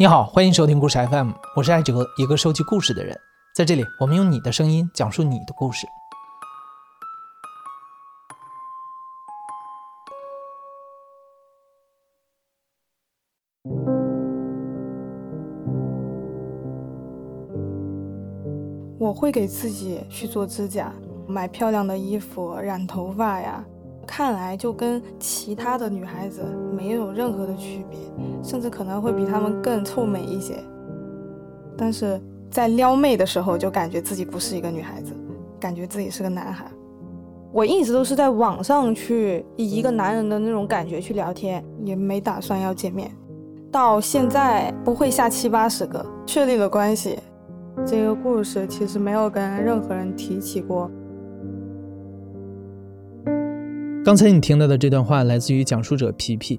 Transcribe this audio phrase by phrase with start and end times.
[0.00, 3.18] 你好，欢迎收听故事 FM，我是艾哲，一个收集故事的人。
[3.52, 5.88] 在这里，我们用你的声音讲述你的故事。
[19.00, 20.92] 我会给自己去做指甲，
[21.26, 23.64] 买漂亮的衣服，染头发呀。
[24.08, 26.42] 看来就跟其他的女孩子
[26.74, 28.00] 没有任何的区别，
[28.42, 30.56] 甚至可能会比她们更臭美一些。
[31.76, 32.18] 但是
[32.50, 35.12] 在撩妹的时候，就感觉自己不是一个女孩子，
[35.60, 36.64] 感觉自己是个男孩。
[37.52, 43.10] 我一直都是在网上去以一个男人的那种感觉去聊天，也没打算要见面。
[43.70, 47.18] 到现在不会下七八十个确立了关系。
[47.86, 50.90] 这个故事其实没有跟任何人提起过。
[54.08, 56.58] 刚才你听到的这段话来自于讲述者皮皮。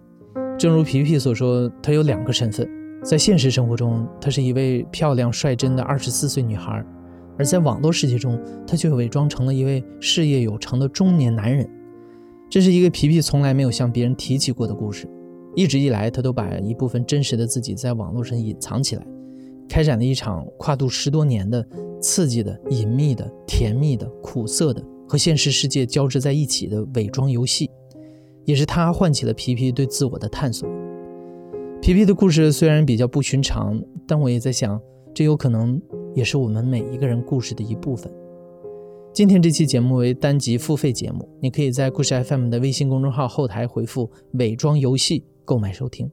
[0.56, 2.70] 正如皮皮所说，她有两个身份，
[3.04, 6.80] 在现实生活中，她是一位漂亮率真的二十四岁女孩；
[7.40, 11.68] 而在网络世界中，她却伪装成了一位事业有成的中年男人。
[12.52, 15.10] 这是一个皮皮从来没有向别人提起过的故事。
[15.56, 19.04] 一直以来，她都把一部分真实的自己在网络上隐藏起来，
[19.68, 21.66] 开展了一场跨度十多年的
[22.00, 24.84] 刺激的、隐秘的、甜蜜的、苦涩的。
[25.10, 27.68] 和现实世界交织在一起的伪装游戏，
[28.46, 30.70] 也是他唤起了皮皮对自我的探索。
[31.82, 34.80] 皮皮的故事虽然比较不寻常，但我也在想，
[35.12, 35.82] 这有可能
[36.14, 38.14] 也是我们每一个人故事的一部分。
[39.12, 46.08] 今天这期节目为单集付费节目，你可以在故事 FM 的微信公众号后台回复“伪装游戏”购买收听。